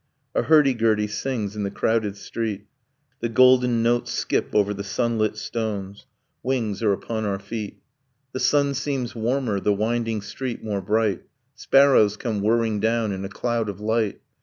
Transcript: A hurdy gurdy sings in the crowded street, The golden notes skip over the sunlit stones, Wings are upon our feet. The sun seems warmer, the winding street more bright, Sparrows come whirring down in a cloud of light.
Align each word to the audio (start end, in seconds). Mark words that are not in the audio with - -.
A 0.33 0.41
hurdy 0.41 0.73
gurdy 0.73 1.05
sings 1.05 1.55
in 1.55 1.61
the 1.61 1.69
crowded 1.69 2.17
street, 2.17 2.65
The 3.19 3.29
golden 3.29 3.83
notes 3.83 4.11
skip 4.11 4.55
over 4.55 4.73
the 4.73 4.83
sunlit 4.83 5.37
stones, 5.37 6.07
Wings 6.41 6.81
are 6.81 6.91
upon 6.91 7.23
our 7.23 7.37
feet. 7.37 7.77
The 8.31 8.39
sun 8.39 8.73
seems 8.73 9.13
warmer, 9.13 9.59
the 9.59 9.73
winding 9.73 10.21
street 10.21 10.63
more 10.63 10.81
bright, 10.81 11.21
Sparrows 11.53 12.17
come 12.17 12.41
whirring 12.41 12.79
down 12.79 13.11
in 13.11 13.23
a 13.23 13.29
cloud 13.29 13.69
of 13.69 13.79
light. 13.79 14.19